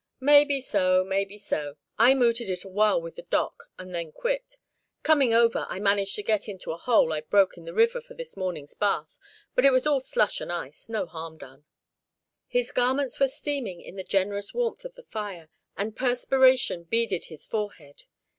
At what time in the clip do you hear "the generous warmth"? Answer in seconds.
13.95-14.85